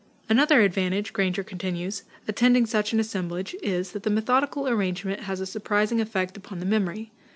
[0.27, 5.45] "Another advantage," Granger continues, "attending such an assemblage is, that the methodical arrangement has a
[5.45, 7.11] surprising effect upon the memory.